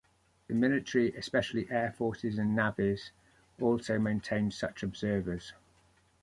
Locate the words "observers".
4.81-5.53